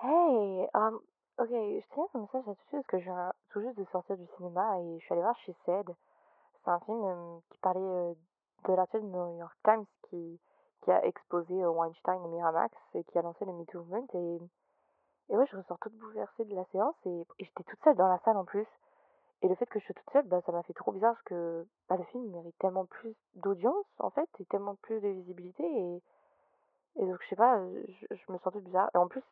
[0.00, 1.00] Hey, um,
[1.38, 4.26] ok, je tiens un message là-dessus parce que je viens tout juste de sortir du
[4.36, 5.92] cinéma et je suis allée voir She Said.
[6.62, 8.14] C'est un film euh, qui parlait euh,
[8.68, 10.38] de l'article du New York Times qui,
[10.82, 14.06] qui a exposé euh, Weinstein et Miramax et qui a lancé le MeToo Movement.
[14.14, 14.38] Et,
[15.30, 18.08] et ouais, je ressors toute bouleversée de la séance et, et j'étais toute seule dans
[18.08, 18.68] la salle en plus.
[19.42, 21.24] Et le fait que je sois toute seule, bah, ça m'a fait trop bizarre parce
[21.24, 25.64] que bah, le film mérite tellement plus d'audience en fait et tellement plus de visibilité
[25.64, 26.02] et
[26.98, 28.90] et donc, je sais pas, je, je me sentais bizarre.
[28.94, 29.22] Et en plus,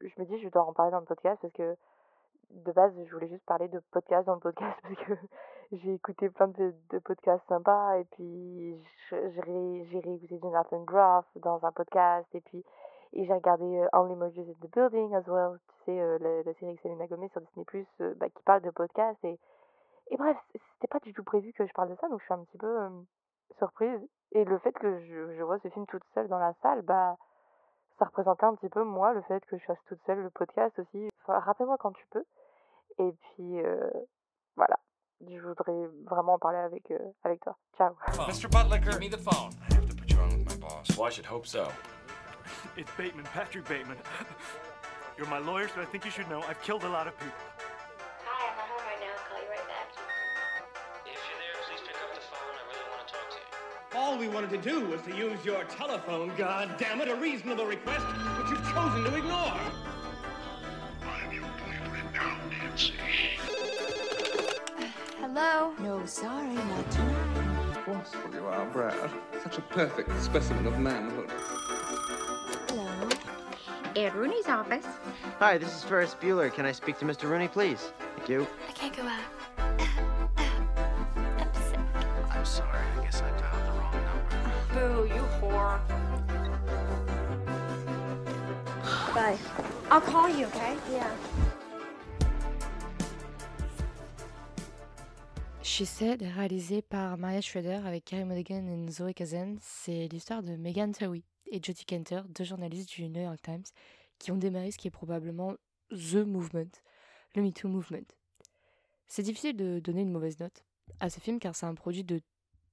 [0.00, 1.76] je me dis, je dois en parler dans le podcast parce que
[2.50, 5.12] de base, je voulais juste parler de podcast dans le podcast parce que
[5.72, 8.76] j'ai écouté plein de, podcasts sympas et puis
[9.10, 12.64] j'ai ré, réécouté Jonathan Groff dans un podcast et puis
[13.12, 16.80] et j'ai regardé Only Murders in the Building as well, tu sais, la, série avec
[16.80, 19.36] Selena Gomez sur Disney+, euh, bah, qui parle de podcast et,
[20.10, 22.34] et bref, c'était pas du tout prévu que je parle de ça, donc je suis
[22.34, 22.88] un petit peu
[23.58, 24.00] surprise.
[24.32, 27.16] Et le fait que je, je vois ce film toute seule dans la salle, bah,
[27.98, 30.78] ça représentait un petit peu moi, le fait que je fasse toute seule le podcast
[30.78, 31.10] aussi.
[31.22, 32.24] Enfin, rappelle-moi quand tu peux.
[32.98, 33.90] Et puis, euh,
[34.56, 34.78] voilà.
[35.28, 37.56] Je voudrais vraiment en parler avec, euh, avec toi.
[37.76, 37.94] Ciao.
[38.26, 38.48] Mr.
[38.48, 39.52] Butler, give me the phone.
[39.70, 40.96] I have to put you on with my boss.
[40.96, 41.68] Well, I should hope so.
[42.76, 43.98] It's Bateman, Patrick Bateman.
[45.18, 47.59] You're my lawyer, so I think you should know I've killed a lot of people.
[53.92, 57.66] All we wanted to do was to use your telephone, God damn it, a reasonable
[57.66, 58.06] request,
[58.38, 59.58] which you've chosen to ignore.
[61.02, 62.92] I'm your boyfriend now, Nancy.
[65.18, 65.74] Hello?
[65.80, 67.82] No, sorry, not tonight.
[67.84, 69.10] Forceful you are, Brad.
[69.42, 71.28] Such a perfect specimen of manhood.
[72.68, 73.08] Hello.
[73.96, 74.86] Ed Rooney's office.
[75.40, 76.54] Hi, this is Ferris Bueller.
[76.54, 77.28] Can I speak to Mr.
[77.28, 77.92] Rooney, please?
[78.16, 78.46] Thank you.
[78.68, 79.39] I can't go out.
[89.20, 89.36] Bye.
[89.90, 90.76] I'll call you, okay?
[90.90, 91.10] Yeah.
[95.62, 99.56] She Said réalisé par Maria Schroeder avec Carey Mulligan et Zoe Kazan.
[99.60, 101.22] C'est l'histoire de Megan Towie
[101.52, 103.64] et Jodie Kenter, deux journalistes du New York Times,
[104.18, 105.52] qui ont démarré ce qui est probablement
[105.90, 106.70] The Movement,
[107.34, 108.06] le MeToo Movement.
[109.06, 110.64] C'est difficile de donner une mauvaise note
[110.98, 112.22] à ce film car c'est un produit de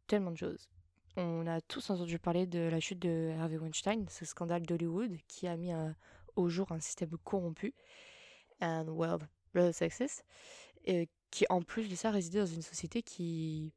[0.07, 0.69] tellement de choses.
[1.17, 5.47] On a tous entendu parler de la chute de Harvey Weinstein, ce scandale d'Hollywood qui
[5.47, 5.93] a mis un-
[6.37, 7.73] au jour un système corrompu,
[8.61, 9.17] and well,
[9.53, 10.25] really sexist,
[10.85, 13.73] et qui en plus de ça résidait dans une société qui,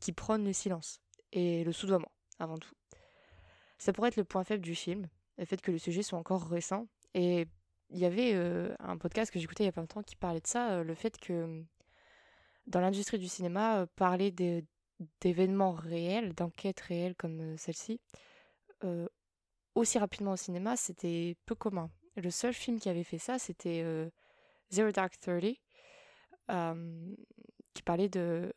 [0.00, 1.00] qui prône le silence
[1.32, 2.74] et le soudoiement avant tout.
[3.78, 5.08] Ça pourrait être le point faible du film,
[5.38, 6.86] le fait que le sujet soit encore récent.
[7.14, 7.46] Et
[7.90, 10.40] il y avait euh, un podcast que j'écoutais il y a pas longtemps qui parlait
[10.40, 11.62] de ça, euh, le fait que euh,
[12.66, 14.32] dans l'industrie du cinéma, euh, parler
[15.20, 18.00] d'événements réels, d'enquêtes réelles comme celle-ci,
[19.76, 21.90] aussi rapidement au cinéma, c'était peu commun.
[22.16, 24.08] Le seul film qui avait fait ça, c'était euh,
[24.70, 25.60] Zero Dark Thirty,
[26.50, 27.14] euh,
[27.74, 28.52] qui parlait de,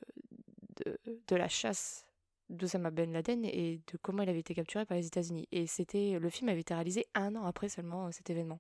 [1.28, 2.06] de, la chasse
[2.50, 5.48] d'Osama Ben Laden et de comment il avait été capturé par les États-Unis.
[5.52, 8.60] Et c'était le film avait été réalisé un an après seulement euh, cet événement.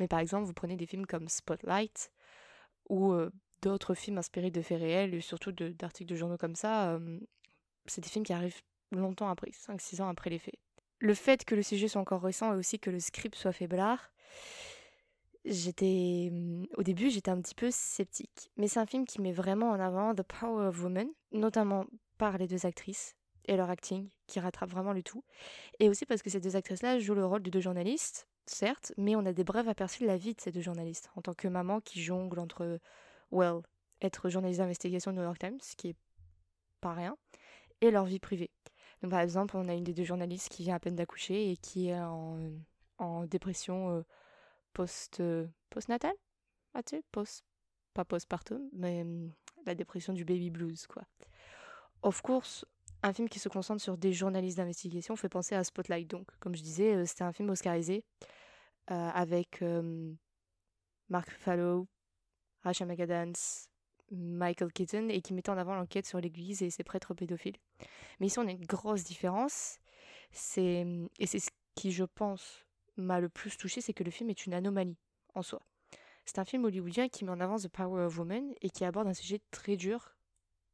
[0.00, 2.10] Mais par exemple, vous prenez des films comme Spotlight
[2.88, 3.30] ou euh,
[3.62, 6.98] d'autres films inspirés de faits réels et surtout d'articles de, journaux comme ça,
[7.86, 10.58] c'est des films qui arrivent longtemps après, 5-6 ans après les faits.
[11.02, 14.12] Le fait que le sujet soit encore récent et aussi que le script soit faiblard,
[15.44, 18.52] j'étais hum, au début j'étais un petit peu sceptique.
[18.56, 21.86] Mais c'est un film qui met vraiment en avant the power of women notamment
[22.18, 25.24] par les deux actrices et leur acting qui rattrape vraiment le tout.
[25.80, 28.92] Et aussi parce que ces deux actrices là jouent le rôle de deux journalistes certes
[28.96, 31.34] mais on a des brèves aperçus de la vie de ces deux journalistes en tant
[31.34, 32.78] que maman qui jongle entre
[33.32, 33.62] well
[34.00, 35.96] être journaliste d'investigation au New York Times ce qui est
[36.80, 37.16] pas rien
[37.80, 38.50] et leur vie privée
[39.02, 41.56] donc par exemple on a une des deux journalistes qui vient à peine d'accoucher et
[41.56, 44.02] qui est en, dépression euh,
[44.72, 46.12] post euh, postnatal
[46.74, 47.44] ah tu post
[47.94, 49.32] pas postpartum mais hum,
[49.66, 51.02] la dépression du baby blues quoi.
[52.02, 52.64] Of course
[53.02, 56.08] un film qui se concentre sur des journalistes d'investigation fait penser à Spotlight.
[56.08, 58.04] Donc comme je disais euh, c'était un film oscarisé
[58.88, 60.12] avec euh,
[61.08, 61.86] Mark Ruffalo
[62.62, 63.32] Rachel McAdams
[64.12, 67.56] Michael Keaton et qui mettait en avant l'enquête sur l'église et ses prêtres pédophiles
[68.20, 69.78] mais ici on a une grosse différence
[70.30, 70.86] c'est
[71.18, 72.64] et c'est ce qui je pense
[72.96, 74.98] m'a le plus touché, c'est que le film est une anomalie
[75.34, 75.60] en soi.
[76.24, 79.08] C'est un film hollywoodien qui met en avant The Power of Woman et qui aborde
[79.08, 80.14] un sujet très dur,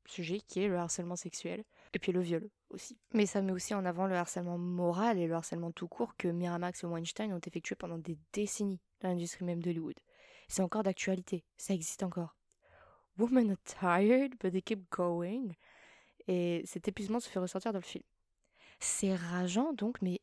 [0.07, 1.65] sujet qui est le harcèlement sexuel
[1.95, 2.99] et puis le viol aussi.
[3.15, 6.29] Mais ça met aussi en avant le harcèlement moral et le harcèlement tout court que
[6.29, 9.99] Miramax et Weinstein ont effectué pendant des décennies dans l'industrie même d'Hollywood.
[10.49, 12.38] C'est encore d'actualité, ça existe encore.
[13.19, 15.55] Women are tired, but they keep going.
[16.27, 18.05] Et cet épuisement se fait ressortir dans le film.
[18.81, 20.21] C'est rageant donc, mais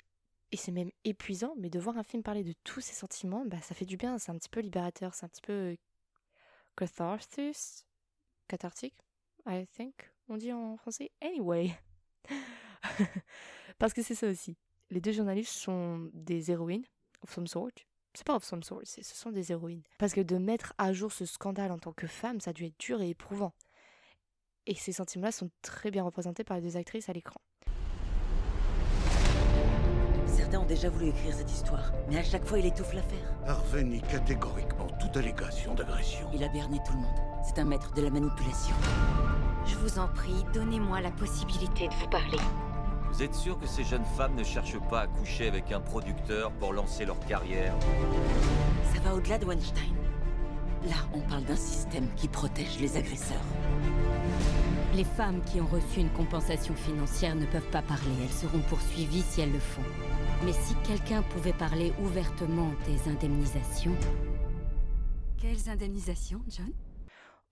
[0.52, 3.60] Et c'est même épuisant, mais de voir un film parler de tous ces sentiments, bah,
[3.62, 5.76] ça fait du bien, c'est un petit peu libérateur, c'est un petit peu euh,
[6.78, 7.86] catharsis,
[8.48, 8.96] cathartique,
[9.48, 11.12] I think, on dit en français.
[11.22, 11.72] Anyway,
[13.80, 14.56] parce que c'est ça aussi.
[14.92, 16.86] Les deux journalistes sont des héroïnes,
[17.24, 17.72] of some sort.
[18.16, 19.84] C'est pas of some sort, c'est- ce sont des héroïnes.
[20.00, 22.66] Parce que de mettre à jour ce scandale en tant que femme, ça a dû
[22.66, 23.54] être dur et éprouvant.
[24.68, 27.40] Et ces sentiments-là sont très bien représentés par les deux actrices à l'écran.
[30.28, 33.34] Certains ont déjà voulu écrire cette histoire, mais à chaque fois il étouffe l'affaire.
[33.46, 36.30] Harvey nie catégoriquement toute allégation d'agression.
[36.34, 37.20] Il a berné tout le monde.
[37.44, 38.76] C'est un maître de la manipulation.
[39.66, 42.38] Je vous en prie, donnez-moi la possibilité de vous parler.
[43.16, 46.52] Vous êtes sûr que ces jeunes femmes ne cherchent pas à coucher avec un producteur
[46.52, 47.74] pour lancer leur carrière
[48.94, 49.96] Ça va au-delà de Weinstein.
[50.84, 53.46] Là, on parle d'un système qui protège les agresseurs.
[54.94, 58.12] Les femmes qui ont reçu une compensation financière ne peuvent pas parler.
[58.22, 59.82] Elles seront poursuivies si elles le font.
[60.44, 63.96] Mais si quelqu'un pouvait parler ouvertement des indemnisations...
[65.38, 66.74] Quelles indemnisations, John?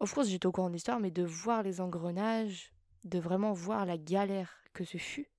[0.01, 2.73] Of course, j'étais au courant de l'histoire, mais de voir les engrenages,
[3.05, 5.29] de vraiment voir la galère que ce fut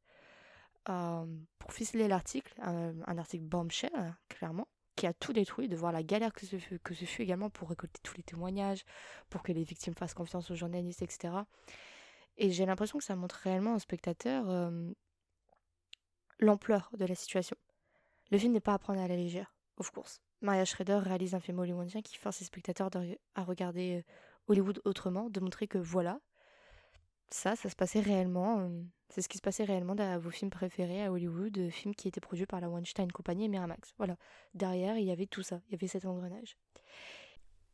[0.84, 6.32] pour ficeler l'article, un, article bombshell, clairement, qui a tout détruit, de voir la galère
[6.32, 8.84] que ce, fut, également pour récolter tous les témoignages,
[9.30, 11.34] pour que les victimes fassent confiance aux journalistes, etc.
[12.36, 14.90] Et j'ai l'impression que ça montre réellement au spectateur euh,
[16.38, 17.56] l'ampleur de la situation.
[18.30, 20.20] Le film n'est pas à prendre à la légère, of course.
[20.40, 22.90] Maria Schrader réalise un film hollywoodien qui force les spectateurs
[23.34, 24.02] à regarder euh,
[24.48, 26.20] Hollywood autrement, de montrer que voilà,
[27.30, 28.70] ça, ça se passait réellement.
[29.08, 32.08] c'est ce qui se passait réellement dans vos films préférés à Hollywood, euh, films qui
[32.08, 33.94] étaient produits par la Weinstein Company et Miramax.
[33.98, 34.16] Voilà.
[34.54, 36.56] Derrière, il y avait tout ça, il y avait cet engrenage.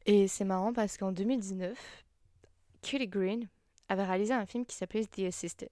[0.06, 2.04] Et c'est marrant parce qu'en 2019,
[2.82, 3.48] Kelly Green
[3.88, 5.66] avait réalisé un film qui s'appelait The Assistant,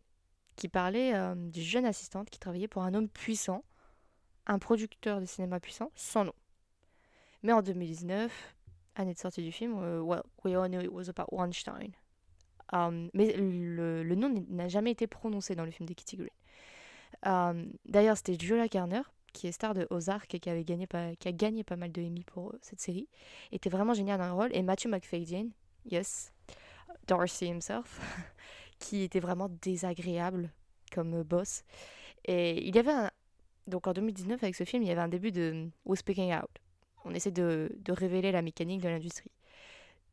[0.57, 3.65] qui parlait d'une jeune assistante qui travaillait pour un homme puissant,
[4.47, 6.35] un producteur de cinéma puissant, sans nom.
[7.43, 8.57] Mais en 2019,
[8.97, 11.93] année de sortie du film, euh, well, we all knew it was about Weinstein.
[12.73, 16.31] Um, mais le, nom n'a jamais été prononcé dans le film de Kitty Green.
[17.25, 21.15] Um, D'ailleurs, c'était Julia Garner, qui est star de Ozark et qui, avait gagné pas,
[21.17, 23.09] qui a gagné pas mal de Emmy pour euh, cette série,
[23.53, 24.55] était vraiment génial dans le rôle.
[24.55, 25.49] Et Matthew McFadyen,
[25.91, 26.33] yes,
[27.07, 28.01] Darcy himself,
[28.79, 30.51] qui était vraiment désagréable
[30.93, 31.65] comme euh, boss.
[32.25, 33.11] Et il y avait un...
[33.67, 36.51] Donc en 2019, avec ce film, il y avait un début de We're Speaking Out.
[37.05, 39.31] On essaie de révéler la mécanique de l'industrie.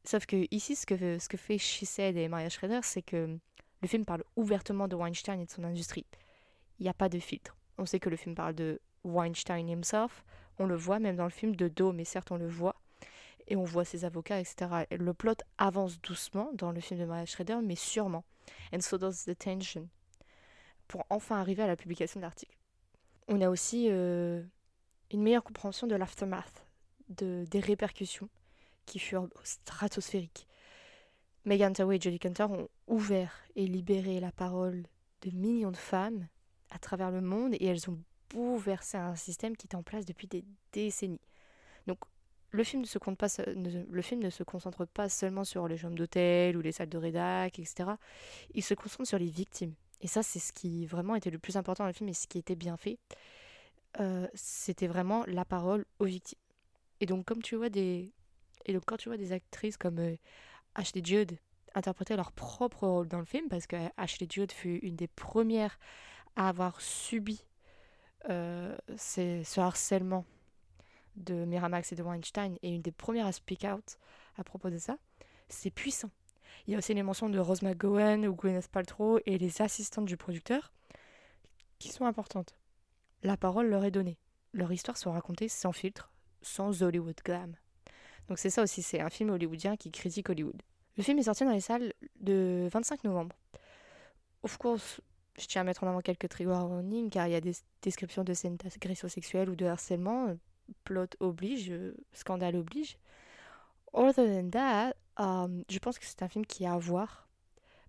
[0.05, 3.37] Sauf que ici, ce que, ce que fait She Said et Maria Schrader, c'est que
[3.81, 6.05] le film parle ouvertement de Weinstein et de son industrie.
[6.79, 7.55] Il n'y a pas de filtre.
[7.77, 10.23] On sait que le film parle de Weinstein himself.
[10.59, 12.75] On le voit même dans le film de dos, mais certes on le voit.
[13.47, 14.85] Et on voit ses avocats, etc.
[14.89, 18.23] Et le plot avance doucement dans le film de Maria Schrader, mais sûrement.
[18.73, 19.87] And so does the tension.
[20.87, 22.55] Pour enfin arriver à la publication de l'article.
[23.27, 24.43] On a aussi euh,
[25.11, 26.67] une meilleure compréhension de l'aftermath,
[27.09, 28.29] de, des répercussions
[28.85, 30.47] qui furent stratosphériques.
[31.45, 34.83] Megan Tawai et Jodie Cantor ont ouvert et libéré la parole
[35.21, 36.27] de millions de femmes
[36.71, 37.99] à travers le monde et elles ont
[38.29, 41.21] bouleversé un système qui était en place depuis des décennies.
[41.87, 41.99] Donc
[42.49, 46.97] le film ne se concentre pas seulement sur les chambres d'hôtel ou les salles de
[46.97, 47.91] rédac, etc.
[48.53, 49.73] Il se concentre sur les victimes.
[50.01, 52.27] Et ça, c'est ce qui vraiment était le plus important dans le film et ce
[52.27, 52.97] qui était bien fait.
[53.99, 56.39] Euh, C'était vraiment la parole aux victimes.
[57.01, 58.13] Et donc, comme tu vois des,
[58.65, 60.15] et donc quand tu vois des actrices comme euh,
[60.75, 61.37] Ashley Judd
[61.73, 65.77] interpréter leur propre rôle dans le film, parce que Ashley Judd fut une des premières
[66.35, 67.45] à avoir subi
[68.29, 70.25] euh, ces- ce harcèlement
[71.15, 73.97] de Miramax et de Weinstein, et une des premières à speak out
[74.37, 74.97] à propos de ça,
[75.47, 76.11] c'est puissant.
[76.67, 80.05] Il y a aussi les mentions de Rose McGowan ou Gwyneth Paltrow et les assistantes
[80.05, 80.73] du producteur
[81.77, 82.55] qui sont importantes.
[83.21, 84.17] La parole leur est donnée.
[84.53, 87.55] Leur histoire sont racontées sans filtre, sans Hollywood glam.
[88.27, 90.61] Donc c'est ça aussi, c'est un film hollywoodien qui critique Hollywood.
[90.97, 91.93] Le film est sorti dans les salles
[92.25, 93.35] le 25 novembre.
[94.43, 95.01] Of course,
[95.37, 98.23] je tiens à mettre en avant quelques trigger warnings car il y a des descriptions
[98.23, 100.35] de scènes d'agression sexuelle ou de harcèlement.
[100.83, 101.71] Plot oblige,
[102.13, 102.97] scandale oblige.
[103.93, 107.27] Other than that, euh, je pense que c'est un film qui est à voir.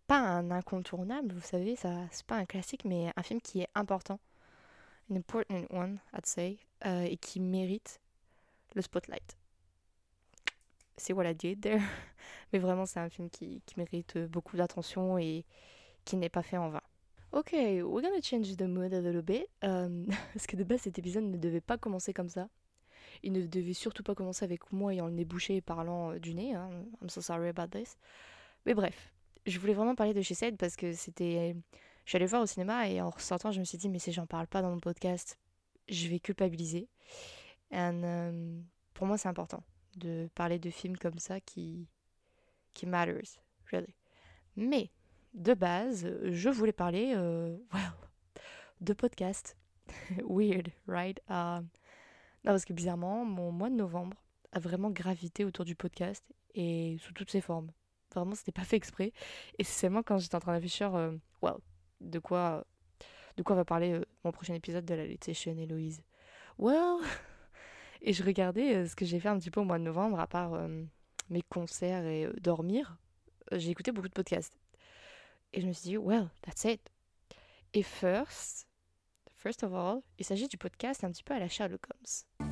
[0.07, 3.69] Pas un incontournable, vous savez, ça c'est pas un classique, mais un film qui est
[3.75, 4.21] important.
[5.11, 8.01] An important one, I'd say, euh, et qui mérite
[8.75, 9.37] le spotlight.
[10.97, 11.81] C'est what I did there.
[12.53, 15.45] Mais vraiment, c'est un film qui, mérite euh, beaucoup d'attention et
[16.05, 16.83] qui n'est pas fait en vain.
[17.33, 19.47] Ok, we're gonna change the mood a little bit.
[19.65, 22.49] euh, parce que de base, cet épisode ne devait pas commencer comme ça.
[23.23, 26.19] Il ne devait surtout pas commencer avec moi ayant le nez bouché et parlant euh,
[26.19, 26.55] du nez.
[26.55, 26.71] hein.
[27.03, 27.99] I'm so sorry about this.
[28.65, 29.13] Mais bref,
[29.47, 31.55] je voulais vraiment parler de chez Said parce que c'était.
[32.05, 34.13] Je suis allée voir au cinéma et en ressortant, je me suis dit, mais si
[34.13, 35.39] j'en parle pas dans mon podcast,
[35.89, 36.89] je vais culpabiliser.
[37.73, 38.61] And, euh,
[38.95, 39.63] pour moi, c'est important
[39.97, 41.89] de parler de films comme ça qui,
[42.75, 43.41] qui matters,
[43.73, 43.95] really.
[44.57, 44.91] Mais,
[45.35, 47.93] de base, je voulais parler, euh, well,
[48.81, 49.57] de podcast.
[50.29, 51.21] Weird, right?
[51.31, 54.17] Euh, non, parce que bizarrement, mon mois de novembre
[54.53, 56.25] a vraiment gravité autour du podcast
[56.55, 57.71] et sous toutes ses formes.
[58.15, 59.13] Vraiment, c'était pas fait exprès.
[59.59, 61.13] Et c'est seulement quand j'étais en train réfléchir, euh,
[61.43, 61.57] well,
[62.01, 62.65] de quoi,
[63.37, 66.03] de quoi va parler euh, mon prochain épisode de la Session Héloïse.
[66.59, 66.99] Well,
[68.03, 70.21] et je regardais euh, ce que j'ai fait un petit peu au mois de novembre,
[70.21, 70.85] à part euh,
[71.31, 72.99] mes concerts et euh, dormir.
[73.53, 74.57] J'ai écouté beaucoup de podcasts.
[75.53, 76.81] Et je me suis dit, well, that's it.
[77.73, 78.67] Et first,
[79.35, 82.46] first of all, il s'agit du podcast un petit peu à la Sherlock Holmes.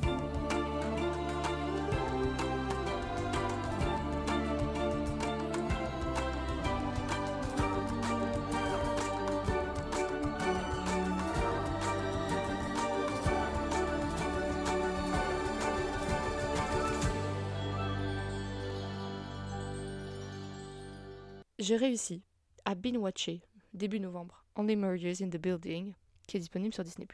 [21.65, 22.21] J'ai réussi
[22.65, 23.41] à binge-watcher
[23.73, 25.95] début novembre Only Murders in the Building,
[26.27, 27.07] qui est disponible sur Disney+.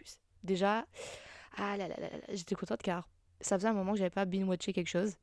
[0.44, 0.86] Déjà,
[1.56, 3.08] ah là là là là, j'étais contente car
[3.40, 5.16] ça faisait un moment que j'avais pas binge-watché quelque chose.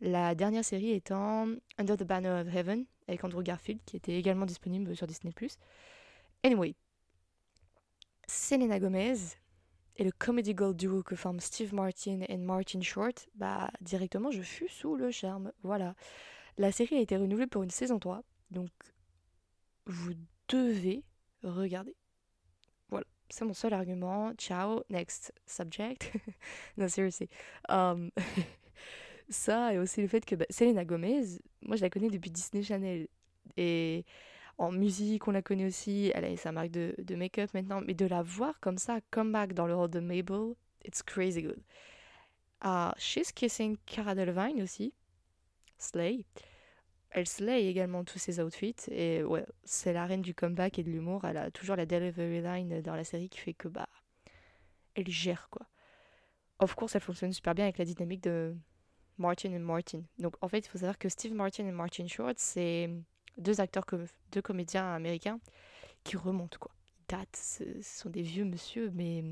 [0.00, 1.46] La dernière série étant
[1.78, 5.32] Under the Banner of Heaven avec Andrew Garfield, qui était également disponible sur Disney+.
[6.42, 6.74] Anyway,
[8.26, 9.14] Selena Gomez
[9.94, 14.42] et le comedy gold duo que forment Steve Martin et Martin Short, bah directement je
[14.42, 15.52] fus sous le charme.
[15.62, 15.94] Voilà.
[16.58, 18.70] La série a été renouvelée pour une saison 3, donc
[19.86, 20.14] vous
[20.48, 21.02] devez
[21.42, 21.94] regarder.
[22.88, 24.32] Voilà, c'est mon seul argument.
[24.34, 26.12] Ciao, next subject.
[26.76, 27.28] non, seriously.
[27.68, 28.10] Um,
[29.28, 32.62] ça, et aussi le fait que bah, Selena Gomez, moi je la connais depuis Disney
[32.62, 33.08] Channel.
[33.56, 34.04] Et
[34.58, 36.12] en musique, on la connaît aussi.
[36.14, 37.80] Elle a sa marque de, make-up maintenant.
[37.80, 40.54] Mais de la voir comme ça, comeback dans le rôle de Mabel,
[40.84, 41.60] it's crazy good.
[42.60, 44.92] Ah, She's Kissing Cara Delevingne aussi.
[45.78, 46.26] Slay.
[47.10, 48.76] Elle slay également tous ses outfits.
[48.90, 51.24] Et ouais, c'est la reine du comeback et de l'humour.
[51.24, 53.88] Elle a toujours la delivery line dans la série qui fait que, bah,
[54.94, 55.66] elle gère quoi.
[56.58, 58.54] Of course, elle fonctionne super bien avec la dynamique de
[59.18, 60.02] Martin et Martin.
[60.18, 62.90] Donc en fait, il faut savoir que Steve Martin et Martin Short, c'est
[63.38, 63.86] deux acteurs,
[64.32, 65.40] deux comédiens américains
[66.04, 66.72] qui remontent quoi.
[66.98, 69.24] Ils datent, ce sont des vieux monsieur, mais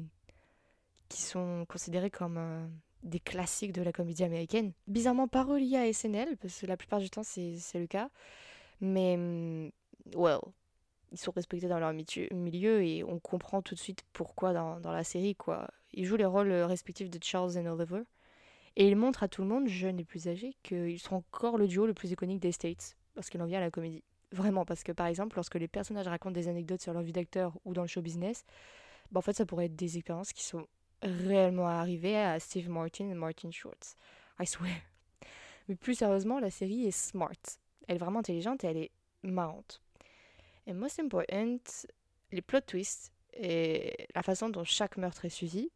[1.08, 2.66] qui sont considérés comme euh,
[3.02, 4.72] des classiques de la comédie américaine.
[4.86, 8.10] Bizarrement pas reliés à SNL, parce que la plupart du temps c'est le cas.
[8.80, 9.70] Mais, mm,
[10.14, 10.40] well,
[11.12, 14.92] ils sont respectés dans leur milieu et on comprend tout de suite pourquoi dans, dans
[14.92, 15.68] la série, quoi.
[15.92, 18.02] Ils jouent les rôles euh, respectifs de Charles et Oliver.
[18.76, 21.66] Et ils montrent à tout le monde, jeunes et plus âgés, qu'ils sont encore le
[21.66, 24.04] duo le plus iconique des States, parce en vient à la comédie.
[24.30, 27.58] Vraiment, parce que par exemple, lorsque les personnages racontent des anecdotes sur leur vie d'acteur
[27.64, 28.44] ou dans le show business,
[29.10, 30.66] bah, en fait, ça pourrait être des expériences qui sont
[31.02, 33.96] réellement arrivées à Steve Martin et Martin Short.
[34.40, 34.80] I swear.
[35.68, 37.32] Mais plus sérieusement, la série est smart.
[37.86, 38.90] Elle est vraiment intelligente et elle est
[39.22, 39.82] marrante.
[40.66, 41.58] Et most important,
[42.30, 45.70] les plot twists et la façon dont chaque meurtre est suivi,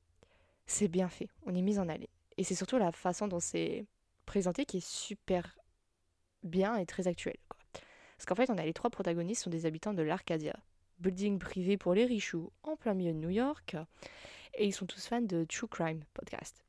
[0.67, 1.29] c'est bien fait.
[1.47, 2.07] On est mis en haleine.
[2.37, 3.85] Et c'est surtout la façon dont c'est
[4.27, 5.59] présenté qui est super
[6.43, 7.37] bien et très actuelle.
[8.17, 10.57] Parce qu'en fait, on a les trois protagonistes sont des habitants de l'Arcadia,
[11.01, 13.77] building privé pour les richoux en plein milieu de New York.
[14.55, 16.63] Et ils sont tous fans de True Crime Podcast.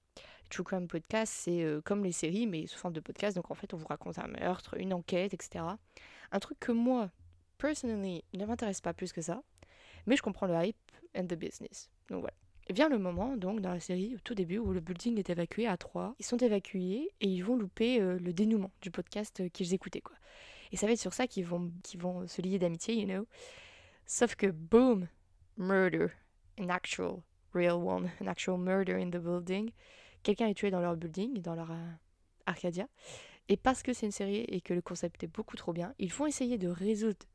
[0.50, 3.36] True Crime Podcast, c'est euh, comme les séries, mais sous forme de podcast.
[3.36, 5.66] Donc en fait, on vous raconte un meurtre, une enquête, etc.
[6.32, 7.12] Un truc que moi,
[7.58, 9.42] personally, ne m'intéresse pas plus que ça.
[10.06, 10.78] Mais je comprends le hype
[11.16, 11.90] and the business.
[12.10, 12.36] Donc voilà.
[12.68, 15.30] Et vient le moment, donc, dans la série, au tout début, où le building est
[15.30, 16.16] évacué à trois.
[16.20, 20.02] Ils sont évacués et ils vont louper euh, le dénouement du podcast euh, qu'ils écoutaient,
[20.02, 20.16] quoi.
[20.72, 23.28] Et ça va être sur ça qu'ils vont, qu'ils vont se lier d'amitié, you know.
[24.06, 25.08] Sauf que, boom,
[25.58, 26.08] murder,
[26.60, 27.22] an actual,
[27.54, 29.72] real one, an actual murder in the building.
[30.24, 31.92] Quelqu'un est tué dans leur building, dans leur euh,
[32.46, 32.88] Arcadia.
[33.50, 36.14] Et parce que c'est une série et que le concept est beaucoup trop bien, ils
[36.14, 37.26] vont essayer de résoudre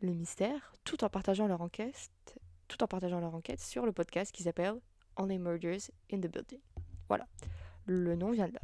[0.00, 2.10] le mystère tout en partageant leur enquête
[2.68, 4.74] tout en partageant leur enquête sur le podcast qui s'appelle
[5.16, 6.60] Only Murders in the Building.
[7.08, 7.26] Voilà,
[7.86, 8.60] le nom vient de là.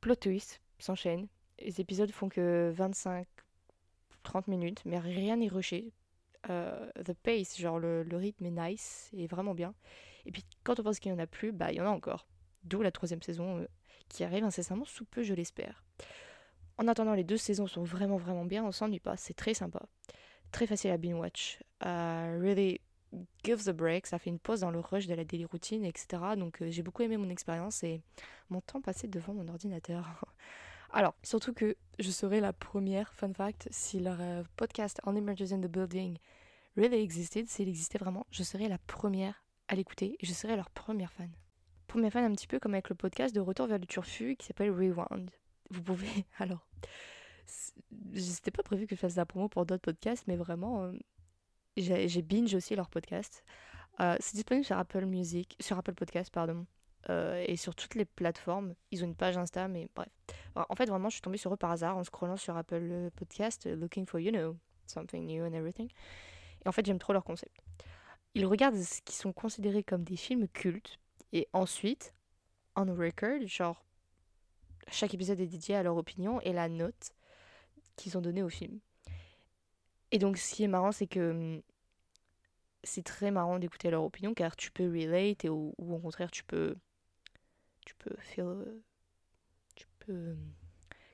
[0.00, 1.28] Plot twist s'enchaîne.
[1.58, 3.24] Les épisodes font que 25-30
[4.48, 5.92] minutes, mais rien n'est rushé.
[6.50, 9.74] Euh, the pace, genre le, rythme est nice et vraiment bien.
[10.24, 11.90] Et puis quand on pense qu'il n'y en a plus, bah il y en a
[11.90, 12.26] encore.
[12.64, 13.66] D'où la troisième saison euh,
[14.08, 15.84] qui arrive incessamment sous peu, je l'espère.
[16.78, 19.86] En attendant, les deux saisons sont vraiment vraiment bien, on s'ennuie pas, c'est très sympa.
[20.52, 21.58] Très facile à binge-watch.
[21.84, 22.80] Uh, really
[23.44, 26.22] gives a break, ça fait une pause dans le rush de la daily routine, etc.
[26.36, 28.02] Donc euh, j'ai beaucoup aimé mon expérience et
[28.50, 30.24] mon temps passé devant mon ordinateur.
[30.96, 35.52] Alors, surtout que je serai la première, fun fact, si leur euh, podcast On Emerges
[35.52, 36.16] in the Building
[36.74, 41.12] really existed, s'il existait vraiment, je serais la première à l'écouter je serai leur première
[41.12, 41.30] fan.
[41.86, 44.46] Première fan un petit peu comme avec le podcast de Retour vers le Turfu qui
[44.46, 45.30] s'appelle Rewind.
[45.68, 46.66] Vous pouvez, alors,
[48.14, 50.92] c'était pas prévu que je fasse la promo pour d'autres podcasts, mais vraiment, euh,
[51.76, 53.44] j'ai binge aussi leur podcast.
[54.00, 56.64] Euh, c'est disponible sur Apple Music, sur Apple Podcast, pardon,
[57.08, 58.74] et sur toutes les plateformes.
[58.90, 60.08] Ils ont une page Insta, mais bref.
[60.56, 63.66] En fait, vraiment, je suis tombée sur eux par hasard en scrollant sur Apple Podcast,
[63.66, 65.88] looking for, you know, something new and everything.
[66.64, 67.54] Et en fait, j'aime trop leur concept.
[68.34, 70.98] Ils regardent ce qui sont considérés comme des films cultes,
[71.32, 72.14] et ensuite,
[72.74, 73.84] on record, genre,
[74.90, 77.12] chaque épisode est dédié à leur opinion et la note
[77.96, 78.78] qu'ils ont donnée au film.
[80.12, 81.62] Et donc, ce qui est marrant, c'est que hum,
[82.84, 86.44] c'est très marrant d'écouter leur opinion car tu peux relate et, ou, au contraire, tu
[86.44, 86.76] peux.
[87.84, 88.82] Tu peux feel.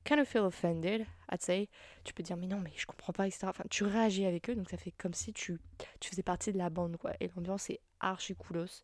[0.05, 1.69] Kind of feel offended, I'd say.
[2.05, 3.47] Tu peux dire, mais non, mais je comprends pas, etc.
[3.49, 5.61] Enfin, tu réagis avec eux, donc ça fait comme si tu,
[6.01, 7.13] tu faisais partie de la bande, quoi.
[7.21, 8.83] Et l'ambiance est archi coolos.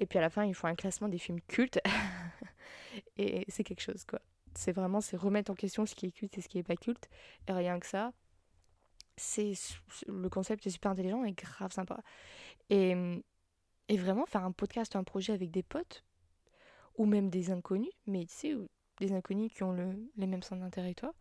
[0.00, 1.80] Et puis à la fin, ils font un classement des films cultes.
[3.16, 4.20] et c'est quelque chose, quoi.
[4.54, 6.76] C'est vraiment, c'est remettre en question ce qui est culte et ce qui est pas
[6.76, 7.08] culte.
[7.46, 8.12] Et rien que ça,
[9.16, 9.52] c'est
[10.06, 12.02] le concept est super intelligent et grave sympa.
[12.68, 12.94] Et,
[13.88, 16.04] et vraiment, faire un podcast, un projet avec des potes,
[16.96, 18.56] ou même des inconnus, mais tu sais,
[19.04, 21.14] des inconnus qui ont le, les mêmes centres d'intérêt que toi,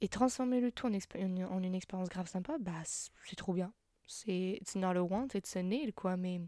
[0.00, 3.72] et transformer le tout en, une expérience grave sympa, bah c'est trop bien.
[4.06, 6.16] C'est it's not a want, it's a need, quoi.
[6.16, 6.40] Mais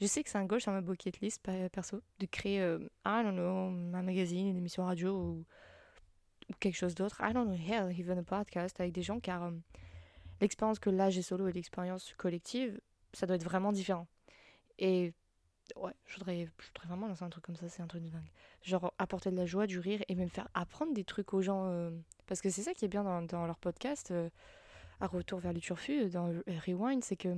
[0.00, 3.22] je sais que c'est un goal sur ma bucket list perso de créer, euh, I
[3.22, 5.44] don't know, un magazine, une émission radio ou,
[6.60, 7.20] quelque chose d'autre.
[7.20, 9.50] I don't know, hell, even a podcast avec des gens car euh,
[10.40, 12.80] l'expérience que là j'ai solo et l'expérience collective,
[13.12, 14.06] ça doit être vraiment différent.
[14.78, 15.12] Et
[15.76, 16.48] ouais, je voudrais,
[16.84, 18.30] vraiment lancer un truc comme ça, c'est un truc de dingue.
[18.62, 21.66] Genre apporter de la joie, du rire et même faire apprendre des trucs aux gens.
[21.66, 21.90] Euh,
[22.26, 24.12] parce que c'est ça qui est bien dans, leur podcast,
[25.00, 26.32] à retour vers le turfu, dans
[26.66, 27.34] Rewind, c'est que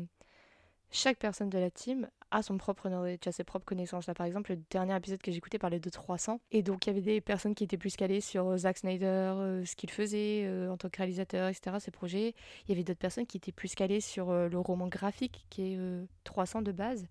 [0.92, 4.06] chaque personne de la team a son propre knowledge, ses propres connaissances.
[4.06, 6.40] Là, par exemple, le dernier épisode que écouté parlait de 300.
[6.50, 9.04] Et donc, il y avait des personnes qui étaient plus calées sur euh, Zack Snyder,
[9.06, 12.35] euh, ce qu'il faisait euh, en tant que réalisateur, etc., ses projets.
[12.66, 15.78] Il y avait d'autres personnes qui étaient plus calées sur le roman graphique, qui est
[16.24, 17.07] 300 de base.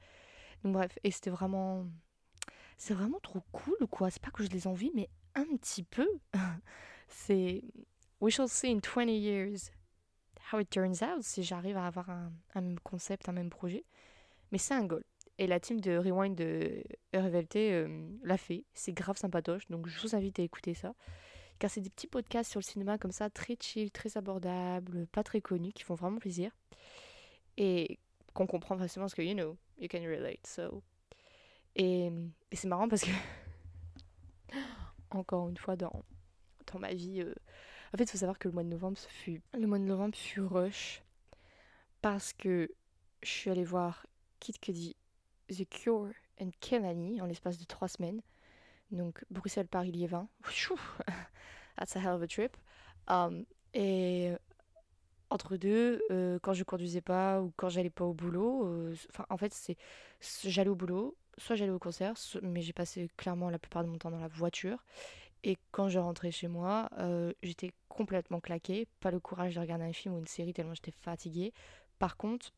[0.63, 1.85] Bref, et c'était vraiment.
[2.77, 4.09] C'est vraiment trop cool, quoi.
[4.09, 6.07] C'est pas que je les envie, mais un petit peu.
[7.07, 7.63] c'est.
[8.21, 9.71] We shall see in 20 years
[10.51, 13.85] how it turns out si j'arrive à avoir un, même concept, un même projet.
[14.51, 15.03] Mais c'est un goal.
[15.37, 16.83] Et la team de Rewind de
[17.15, 18.65] RVLT euh, l'a fait.
[18.73, 19.67] C'est grave sympatoche.
[19.69, 20.93] Donc je vous invite à écouter ça.
[21.59, 25.23] Car c'est des petits podcasts sur le cinéma comme ça, très chill, très abordables, pas
[25.23, 26.51] très connus, qui font vraiment plaisir.
[27.57, 27.99] Et
[28.33, 30.45] qu'on comprend facilement parce que, you know, you can relate.
[30.45, 30.83] So.
[31.75, 32.11] Et,
[32.51, 33.11] c'est marrant parce que,
[35.11, 36.03] encore une fois, dans,
[36.71, 37.33] dans ma vie, euh,
[37.93, 40.15] en fait, il faut savoir que le mois de novembre fut, le mois de novembre
[40.15, 41.03] fut rush
[42.01, 42.69] parce que
[43.23, 44.05] je suis allée voir
[44.39, 44.95] Kid Cudi,
[45.49, 48.21] The Cure and Kelani en l'espace de trois semaines.
[48.91, 50.27] Donc Bruxelles, Paris, Liévin.
[51.77, 52.57] That's a hell of a trip.
[53.07, 54.33] Um, et
[55.29, 59.25] entre deux, euh, quand je conduisais pas ou quand j'allais pas au boulot, euh, enfin
[59.29, 59.77] en fait c'est
[60.21, 63.97] j'allais au boulot, soit j'allais au concert, mais j'ai passé clairement la plupart de mon
[63.97, 64.83] temps dans la voiture.
[65.43, 69.85] Et quand je rentrais chez moi, euh, j'étais complètement claquée, pas le courage de regarder
[69.85, 71.53] un film ou une série tellement j'étais fatiguée.
[71.97, 72.51] Par contre,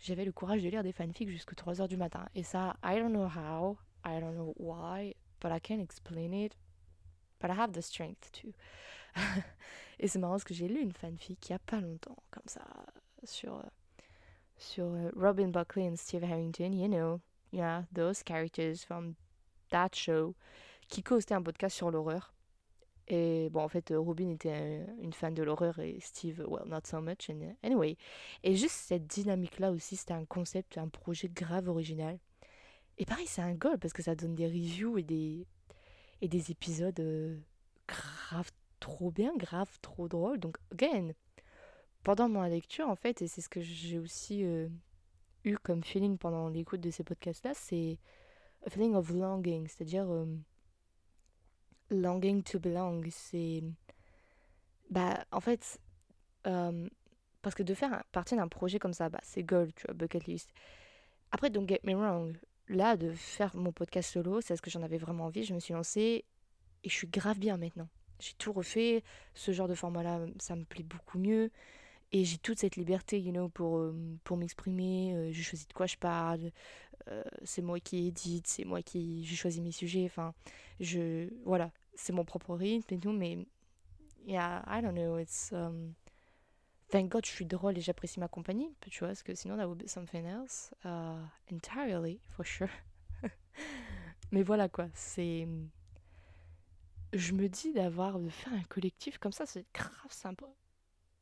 [0.00, 2.26] j'avais le courage de lire des fanfics jusqu'à 3h du matin.
[2.34, 6.56] Et ça, I don't know how, I don't know why, but I can't explain it.
[7.40, 8.52] But I have the strength to.
[9.98, 12.46] Et c'est marrant parce que j'ai lu une fanfic il y a pas longtemps, comme
[12.46, 12.64] ça,
[13.24, 13.62] sur, euh,
[14.56, 17.20] sur euh, Robin Buckley et Steve Harrington, you know,
[17.52, 19.14] yeah, those characters from
[19.70, 20.34] that show,
[20.88, 22.34] qui co-hostait un podcast sur l'horreur.
[23.12, 27.00] Et bon, en fait, Robin était une fan de l'horreur et Steve, well, not so
[27.00, 27.28] much.
[27.64, 27.96] anyway.
[28.44, 32.20] Et juste cette dynamique-là aussi, c'était un concept, un projet grave original.
[32.98, 35.44] Et pareil, c'est un goal parce que ça donne des reviews et des,
[36.20, 37.36] et des épisodes euh,
[37.88, 40.38] grave trop bien, grave trop drôles.
[40.38, 41.12] Donc, again,
[42.04, 44.68] pendant ma lecture, en fait, et c'est ce que j'ai aussi euh,
[45.44, 47.98] eu comme feeling pendant l'écoute de ces podcasts-là, c'est
[48.66, 50.10] a feeling of longing, c'est-à-dire.
[50.10, 50.26] Euh,
[51.90, 53.62] longing to belong, c'est.
[54.90, 55.80] Bah, en fait,
[56.46, 56.88] euh,
[57.42, 60.26] parce que de faire partie d'un projet comme ça, bah, c'est goal, tu vois, bucket
[60.26, 60.52] list.
[61.32, 62.36] Après, don't get me wrong,
[62.68, 65.44] là, de faire mon podcast solo, c'est ce que j'en avais vraiment envie.
[65.44, 66.24] Je me suis lancée
[66.82, 67.88] et je suis grave bien maintenant.
[68.20, 69.02] J'ai tout refait.
[69.34, 71.50] Ce genre de format-là, ça me plaît beaucoup mieux.
[72.12, 75.14] Et j'ai toute cette liberté, you know, pour, euh, pour m'exprimer.
[75.14, 76.50] Euh, je choisis de quoi je parle.
[77.44, 79.24] c'est moi qui édite, c'est moi qui.
[79.24, 80.04] Je choisis mes sujets.
[80.06, 80.34] Enfin,
[80.80, 81.28] je.
[81.44, 83.46] Voilà c'est mon propre rythme et tout, mais
[84.26, 85.94] yeah, I don't know, it's um,
[86.90, 89.66] thank God, je suis drôle et j'apprécie ma compagnie, tu vois, parce que sinon, that
[89.66, 90.72] would be something else.
[90.84, 92.70] Uh, entirely, for sure.
[94.32, 95.46] Mais voilà quoi, c'est.
[97.12, 100.46] Je me dis d'avoir, de faire un collectif comme ça, c'est grave sympa.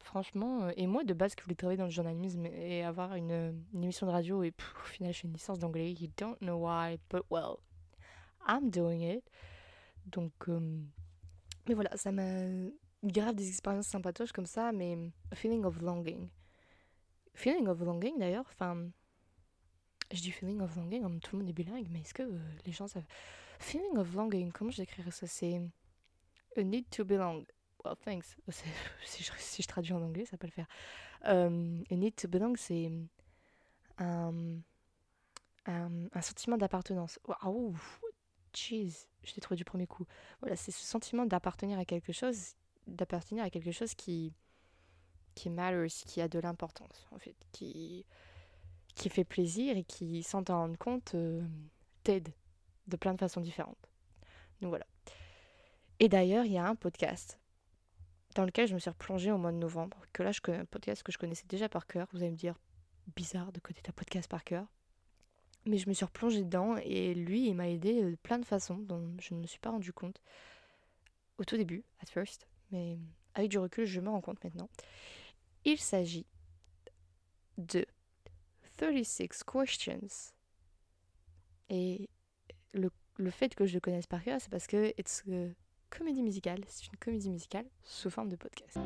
[0.01, 3.62] Franchement, euh, et moi de base qui voulais travailler dans le journalisme et avoir une,
[3.74, 5.92] une émission de radio, et pff, au final, j'ai une licence d'anglais.
[5.92, 7.57] You don't know why, but well,
[8.46, 9.24] I'm doing it.
[10.07, 10.81] Donc, euh,
[11.66, 12.46] mais voilà, ça m'a
[13.03, 14.96] grave des expériences sympatoches comme ça, mais
[15.35, 16.29] feeling of longing.
[17.35, 18.88] Feeling of longing d'ailleurs, enfin,
[20.11, 22.72] je dis feeling of longing, tout le monde est bilingue, mais est-ce que euh, les
[22.72, 23.07] gens savent?
[23.59, 25.27] Feeling of longing, comment je décrirais ça?
[25.27, 25.61] C'est
[26.57, 27.47] a need to belong.
[27.85, 28.37] Well, thanks.
[29.05, 30.67] Si je, si je traduis en anglais, ça peut le faire.
[31.25, 32.91] Um, a need to belong, c'est
[33.99, 34.61] un,
[35.67, 37.19] un, sentiment d'appartenance.
[37.27, 37.75] Waouh,
[38.55, 40.07] jeez, je l'ai trouvé du premier coup.
[40.41, 42.55] Voilà, c'est ce sentiment d'appartenir à quelque chose,
[42.87, 44.33] d'appartenir à quelque chose qui
[45.35, 48.05] qui matters, qui a de l'importance, en fait, qui
[48.95, 51.41] qui fait plaisir et qui, sans t'en rendre compte, euh,
[52.03, 52.29] t'aide
[52.89, 53.89] de plein de façons différentes.
[54.61, 54.87] Donc voilà.
[56.01, 57.39] Et d'ailleurs, il y a un podcast
[58.35, 60.65] dans lequel je me suis replongée au mois de novembre, que là, je connais un
[60.65, 62.07] podcast que je connaissais déjà par cœur.
[62.13, 62.55] Vous allez me dire,
[63.17, 64.67] bizarre de connaître un podcast par cœur.
[65.67, 68.77] Mais je me suis replongée dedans et lui, il m'a aidé de plein de façons
[68.77, 70.21] dont je ne me suis pas rendu compte
[71.39, 72.47] au tout début, at first.
[72.71, 72.99] Mais
[73.35, 74.69] avec du recul, je me rends compte maintenant.
[75.65, 76.27] Il s'agit
[77.57, 77.85] de
[78.77, 80.33] 36 Questions.
[81.71, 82.09] Et
[82.73, 85.49] le, le, fait que je le connaisse par cœur, c'est parce que it's a
[85.90, 86.61] comédie musicale.
[86.66, 88.79] C'est une comédie musicale sous forme de podcast.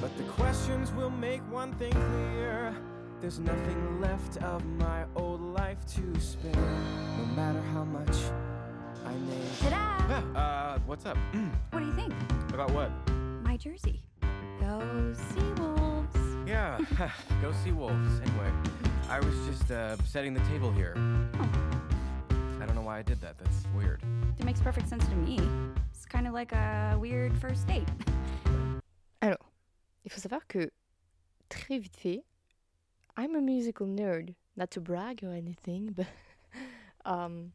[0.00, 2.74] But the questions will make one thing clear.
[3.20, 6.52] There's nothing left of my old life to spare.
[7.18, 8.16] No matter how much
[9.04, 9.68] I may.
[9.68, 10.08] Ta-da!
[10.08, 11.18] Yeah, uh, what's up?
[11.70, 12.14] what do you think?
[12.54, 12.90] About what?
[13.42, 14.02] My jersey.
[14.58, 16.16] Go see wolves.
[16.46, 16.78] Yeah,
[17.42, 18.20] go see wolves.
[18.20, 18.50] Anyway,
[19.08, 20.94] I was just uh, setting the table here.
[20.96, 21.69] Oh.
[22.90, 23.38] Why I did that.
[23.38, 24.02] That's weird.
[24.36, 25.38] It makes perfect sense to me.
[25.92, 27.86] It's kind of like a weird first date.
[29.22, 29.52] Alors,
[30.04, 30.72] il faut savoir que
[31.48, 32.24] très vite fait,
[33.16, 34.34] I'm a musical nerd.
[34.56, 36.06] Not to brag or anything, but
[37.04, 37.52] um,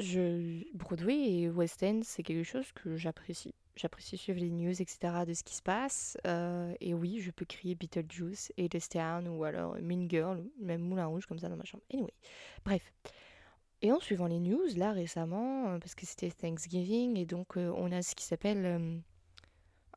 [0.00, 3.54] je, Broadway et West End, c'est quelque chose que j'apprécie.
[3.76, 6.16] J'apprécie suivre les news, etc., de ce qui se passe.
[6.26, 8.50] Euh, et oui, je peux crier Beetlejuice,
[8.90, 11.84] Town ou alors Mean Girl, même Moulin Rouge, comme ça dans ma chambre.
[11.92, 12.12] Anyway,
[12.64, 12.92] bref.
[13.84, 17.70] Et en suivant les news, là récemment, euh, parce que c'était Thanksgiving, et donc euh,
[17.76, 19.02] on a ce qui s'appelle.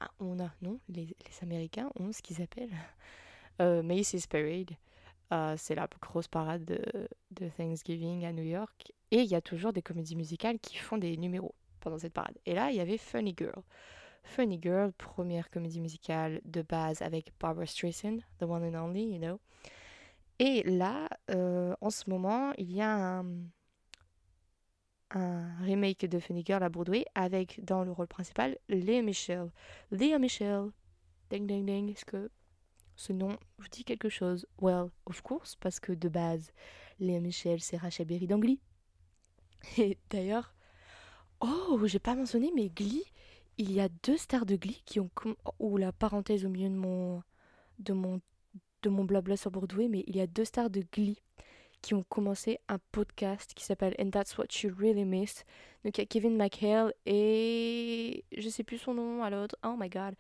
[0.02, 2.76] Ah, on a, non, les, les Américains ont ce qu'ils appellent
[3.62, 4.72] euh, Macy's Parade.
[5.58, 6.82] C'est la grosse parade de,
[7.32, 8.92] de, Thanksgiving à New York.
[9.12, 12.38] Et il y a toujours des comédies musicales qui font des numéros pendant cette parade.
[12.46, 13.64] Et là, il y avait Funny Girl.
[14.24, 19.18] Funny Girl, première comédie musicale de base avec Barbara Streisand, the one and only, you
[19.18, 19.40] know.
[20.40, 21.08] Et là,
[21.82, 23.26] en ce moment, il y a un,
[25.12, 29.52] un remake de Funny Girl à Broadway avec dans le rôle principal Léa Michelle.
[29.92, 30.72] Léa Michelle,
[31.30, 32.30] ding ding ding, est-ce que
[32.96, 34.48] ce nom vous dit quelque chose?
[34.60, 36.52] Well, of course, parce que de base,
[37.00, 38.60] Léa Michelle, c'est Rachel Berry dans Glee.
[39.78, 40.54] Et d'ailleurs,
[41.42, 43.04] oh, j'ai pas mentionné, mais Glee,
[43.58, 45.10] il y a deux stars de Glee qui ont.
[45.60, 47.24] Ou la parenthèse au milieu de mon,
[47.80, 48.22] de mon,
[48.84, 51.22] de mon blabla sur Broadway, mais il y a deux stars de Glee
[51.82, 55.46] qui ont commencé un podcast qui s'appelle And That's What You Really Miss.
[55.84, 59.56] Donc il y a Kevin McHale et je sais plus son nom à l'autre.
[59.64, 60.16] Oh my god.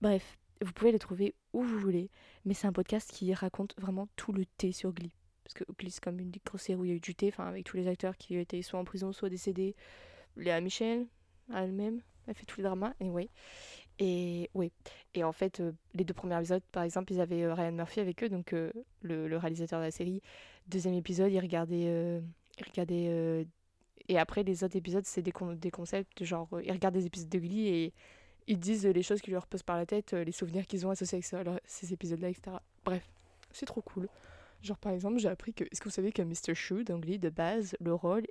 [0.00, 2.10] Bref, vous pouvez les trouver où vous voulez,
[2.44, 5.14] mais c'est un podcast qui raconte vraiment tout le thé sur Glee.
[5.44, 7.28] Parce que Glee c'est comme une grosse série où il y a eu du thé,
[7.28, 9.74] enfin avec tous les acteurs qui étaient soit en prison, soit décédés.
[10.36, 11.06] Léa Michel,
[11.52, 13.28] elle-même, elle fait tous les dramas, anyway.
[14.02, 14.72] Et oui,
[15.14, 18.00] et en fait, euh, les deux premiers épisodes, par exemple, ils avaient euh, Ryan Murphy
[18.00, 20.22] avec eux, donc euh, le, réalisateur de la série.
[20.68, 22.22] Deuxième épisode, ils regardaient,
[24.08, 27.28] et après les autres épisodes, c'est des, con des concepts genre ils regardent des épisodes
[27.28, 27.92] de Glee et
[28.46, 31.22] ils disent les choses qui leur passent par la tête, les souvenirs qu'ils ont associés
[31.32, 32.56] avec ces épisodes-là, etc.
[32.84, 33.06] Bref,
[33.52, 34.08] c'est trop cool.
[34.62, 36.54] Genre par exemple, j'ai appris que, est-ce que vous savez que Mr.
[36.54, 38.26] Shoe dans Glee, de base, le rôle,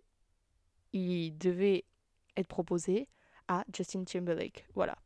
[0.94, 1.84] il devait
[2.38, 3.08] être proposé
[3.48, 4.66] à Justin Timberlake.
[4.76, 4.98] Voilà.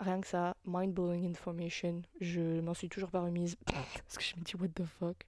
[0.00, 2.02] Rien que ça, mind-blowing information.
[2.20, 5.26] Je m'en suis toujours pas remise parce que je me dis what the fuck.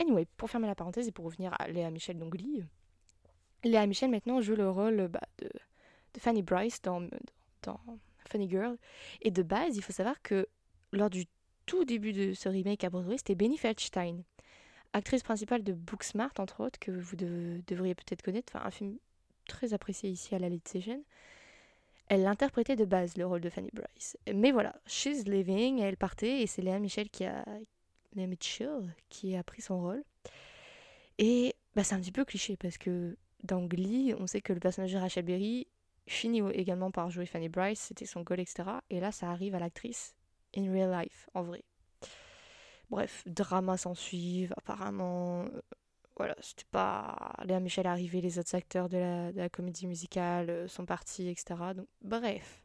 [0.00, 2.64] Anyway, pour fermer la parenthèse et pour revenir à Léa Michel dans Glee,
[3.64, 5.46] Léa Michel maintenant joue le rôle bah, de,
[6.14, 7.02] de, Fanny Bryce dans,
[7.62, 7.80] dans
[8.28, 8.76] Funny Girl.
[9.22, 10.46] Et de base, il faut savoir que
[10.92, 11.26] lors du
[11.66, 14.22] tout début de ce remake à Broadway, c'était Benny Feldstein,
[14.92, 18.98] actrice principale de Booksmart, entre autres, que vous de, devriez peut-être connaître, enfin un film
[19.46, 21.02] très apprécié ici à la Late Session.
[22.08, 24.16] Elle l'interprétait de base, le rôle de Fanny Bryce.
[24.34, 27.44] Mais voilà, she's leaving, elle partait, et c'est Léa Michel qui a,
[28.14, 30.02] Léa Mitchell qui a pris son rôle.
[31.18, 34.60] Et bah, c'est un petit peu cliché, parce que dans Glee, on sait que le
[34.60, 35.66] personnage de Rachel Berry
[36.06, 38.70] finit également par jouer Fanny Bryce, c'était son goal, etc.
[38.88, 40.14] Et là, ça arrive à l'actrice
[40.56, 41.62] in real life, en vrai.
[42.90, 45.44] Bref, drama s'en suivent, apparemment.
[46.18, 47.32] Voilà, c'était pas.
[47.44, 51.28] Léa Michel arrivée, les autres acteurs de la, de la comédie musicale euh, sont partis,
[51.28, 51.54] etc.
[51.76, 52.64] Donc, bref.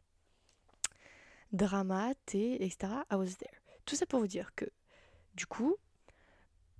[1.52, 2.92] Drama, thé, etc.
[3.12, 3.52] I was there.
[3.86, 4.64] Tout ça pour vous dire que,
[5.36, 5.76] du coup,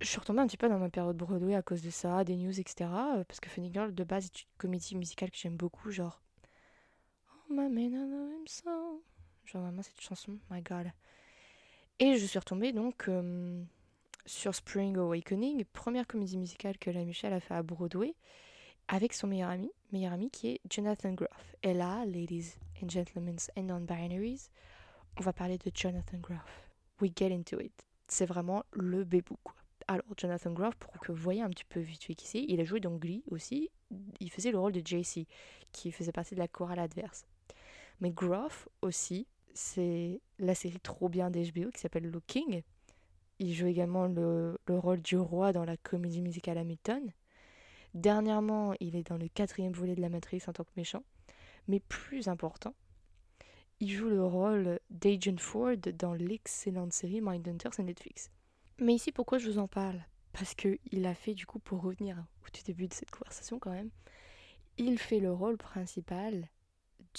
[0.01, 2.35] je suis retombée un petit peu dans ma période Broadway à cause de ça, des
[2.35, 2.89] news, etc.
[3.15, 6.21] euh, Parce que Funny Girl, de base, est une comédie musicale que j'aime beaucoup, genre.
[7.29, 9.01] Oh, my man, I so.
[9.45, 10.91] Genre, vraiment, cette chanson, my god.
[11.99, 13.63] Et je suis retombée donc euh,
[14.25, 18.15] sur Spring Awakening, première comédie musicale que la Michelle a fait à Broadway,
[18.87, 21.55] avec son meilleur ami, meilleur ami qui est Jonathan Groff.
[21.63, 24.49] Et là, ladies and gentlemen and non-binaries,
[25.17, 26.69] on va parler de Jonathan Groff.
[27.01, 27.73] We get into it.
[28.07, 29.55] C'est vraiment le bébou, quoi.
[29.87, 32.59] Alors, Jonathan Groff, pour que vous voyez un petit peu vite fait qui c'est, il
[32.59, 33.69] a joué dans Glee aussi.
[34.19, 35.27] Il faisait le rôle de JC,
[35.71, 37.25] qui faisait partie de la chorale adverse.
[37.99, 42.63] Mais Groff aussi, c'est la série trop bien d'HBO qui s'appelle Looking.
[43.39, 47.11] Il joue également le, le rôle du roi dans la comédie musicale Hamilton.
[47.93, 51.03] Dernièrement, il est dans le quatrième volet de la Matrix en tant que méchant.
[51.67, 52.75] Mais plus important,
[53.79, 58.31] il joue le rôle d'Agent Ford dans l'excellente série Mindhunters sur Netflix.
[58.79, 60.03] Mais ici, pourquoi je vous en parle?
[60.33, 63.59] Parce que il a fait, du coup, pour revenir au tout début de cette conversation
[63.59, 63.89] quand même,
[64.77, 66.49] il fait le rôle principal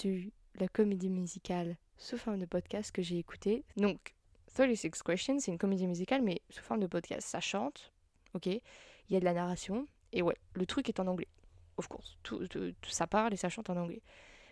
[0.03, 3.65] de la comédie musicale sous forme de podcast que j'ai écouté.
[3.75, 4.15] Donc,
[4.53, 7.27] 36 Questions, c'est une comédie musicale, mais sous forme de podcast.
[7.27, 7.91] Ça chante,
[8.33, 8.61] ok Il
[9.09, 11.27] y a de la narration, et ouais, le truc est en anglais.
[11.77, 12.17] Of course.
[12.23, 14.01] Tout, tout- tout ça parle et ça chante en anglais.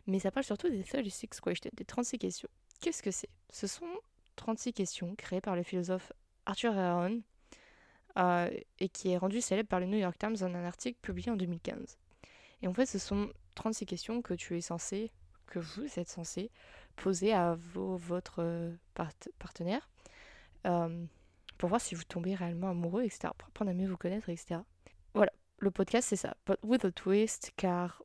[0.08, 2.50] Mais ça parle surtout des 36 Questions, des 36 questions.
[2.82, 3.30] Qu'est-ce que c'est?
[3.50, 3.88] Ce sont
[4.36, 6.12] 36 questions créées par le philosophe
[6.46, 7.22] Arthur Aaron
[8.18, 11.32] euh, et qui est rendu célèbre par le New York Times dans un article publié
[11.32, 11.98] en 2015.
[12.62, 15.12] Et en fait, ce sont 36 questions que tu es censé,
[15.48, 16.52] que vous êtes censé
[16.96, 19.90] poser à vos, votre euh, part- partenaire
[20.66, 21.06] euh,
[21.58, 23.30] pour voir si vous tombez réellement amoureux, etc.
[23.38, 24.62] Pour apprendre à mieux vous connaître, etc.
[25.14, 28.02] Voilà, le podcast c'est ça, but with a twist, car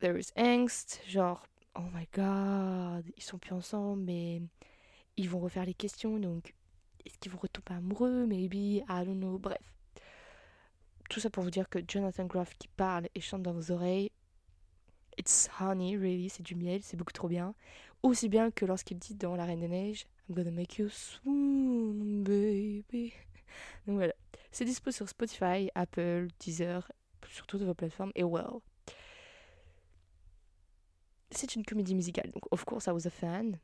[0.00, 1.42] there is angst, genre,
[1.74, 4.42] oh my god, ils sont plus ensemble, mais
[5.16, 6.54] ils vont refaire les questions, donc
[7.04, 9.58] est-ce qu'ils vont retomber amoureux, maybe, I don't know, bref.
[11.10, 14.10] Tout ça pour vous dire que Jonathan Groff qui parle et chante dans vos oreilles,
[15.18, 17.54] it's honey, really, c'est du miel, c'est beaucoup trop bien.
[18.02, 22.22] Aussi bien que lorsqu'il dit dans La Reine des Neiges, I'm gonna make you swoon,
[22.22, 23.12] baby.
[23.86, 24.14] Donc voilà,
[24.50, 26.90] c'est dispo sur Spotify, Apple, Deezer,
[27.28, 28.60] sur toutes vos plateformes, et well.
[31.30, 33.58] C'est une comédie musicale, donc of course I was a fan,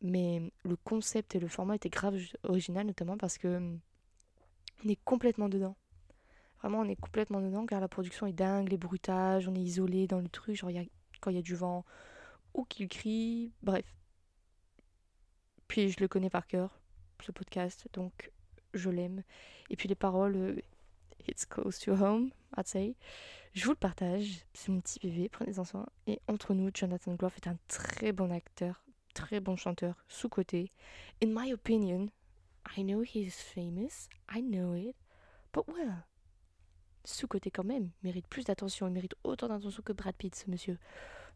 [0.00, 3.78] mais le concept et le format étaient grave original, notamment parce que
[4.84, 5.76] on est complètement dedans.
[6.62, 10.06] Vraiment, on est complètement dedans car la production est dingue, les bruitages, on est isolé
[10.06, 10.84] dans le truc, genre y a-
[11.20, 11.84] quand il y a du vent
[12.54, 13.84] ou qu'il crie, bref.
[15.68, 16.78] Puis je le connais par cœur,
[17.20, 18.30] ce podcast, donc
[18.74, 19.22] je l'aime.
[19.70, 20.56] Et puis les paroles, euh,
[21.28, 22.94] it's close to home, I'd say.
[23.54, 25.86] Je vous le partage, c'est mon petit bébé, prenez-en soin.
[26.06, 30.70] Et entre nous, Jonathan Groff est un très bon acteur, très bon chanteur, sous-côté.
[31.22, 32.08] In my opinion,
[32.76, 34.94] I know he's famous, I know it,
[35.52, 36.04] but well,
[37.04, 40.78] sous-côté quand même, mérite plus d'attention, il mérite autant d'attention que Brad Pitt, ce monsieur.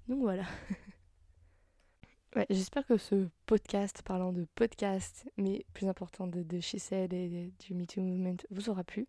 [0.08, 0.44] Donc voilà.
[2.50, 7.50] J'espère que ce podcast, parlant de podcast, mais plus important de, de She Said et
[7.60, 9.08] du Me Too Movement, vous aura plu.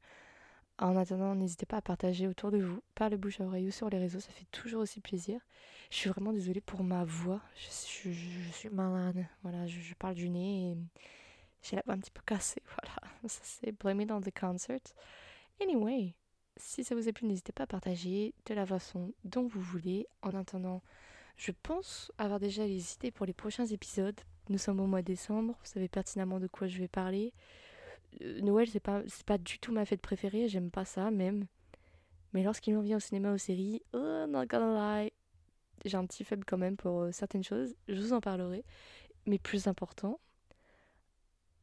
[0.80, 3.72] En attendant, n'hésitez pas à partager autour de vous, par le bouche à oreille ou
[3.72, 5.42] sur les réseaux, ça fait toujours aussi plaisir.
[5.90, 10.72] Je suis vraiment désolée pour ma voix, je, suis malade, voilà, je, parle du nez
[10.72, 10.78] et
[11.64, 12.96] j'ai la voix un petit peu cassée, voilà.
[13.28, 14.80] Ça c'est blame it on concert.
[15.60, 16.14] Anyway,
[16.58, 20.08] si ça vous a plu, n'hésitez pas à partager de la façon dont vous voulez.
[20.22, 20.82] En attendant,
[21.36, 24.20] je pense avoir déjà les idées pour les prochains épisodes.
[24.50, 27.34] Nous sommes au mois de décembre, vous savez pertinemment de quoi je vais parler.
[28.22, 31.46] Euh, Noël, c'est pas, pas du tout ma fête préférée, j'aime pas ça même.
[32.34, 35.12] Mais lorsqu'il en vient au cinéma, aux séries, oh, not gonna lie,
[35.86, 38.64] j'ai un petit faible quand même pour euh, certaines choses, je vous en parlerai.
[39.26, 40.20] Mais plus important,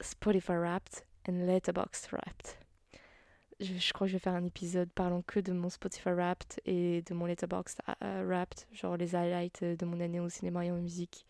[0.01, 2.64] Spotify Wrapped and Letterboxd Wrapped.
[3.61, 7.03] Je, crois que je vais faire un épisode parlant que de mon Spotify Wrapped et
[7.03, 10.71] de mon Letterboxd euh, Wrapped, genre les highlights euh, de mon année au cinéma et
[10.71, 11.27] en musique.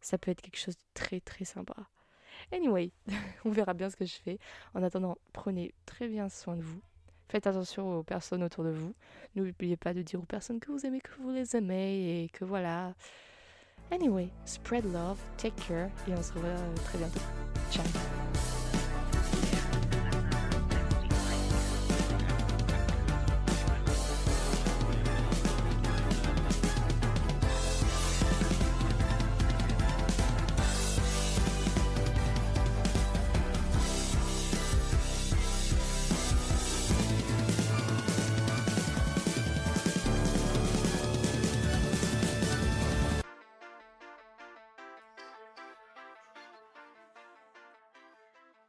[0.00, 1.74] Ça peut être quelque chose de très très sympa.
[2.52, 2.92] Anyway,
[3.44, 4.38] on verra bien ce que je fais.
[4.74, 6.80] En attendant, prenez très bien soin de vous.
[7.28, 8.94] Faites attention aux personnes autour de vous.
[9.36, 12.44] N'oubliez pas de dire aux personnes que vous aimez que vous les aimez et que
[12.44, 12.94] voilà.
[13.92, 17.20] Anyway, spread love, take care et on se revoit euh, très bientôt.
[17.70, 17.84] Ciao